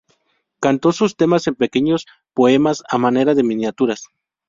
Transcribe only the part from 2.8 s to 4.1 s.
a manera de miniaturas.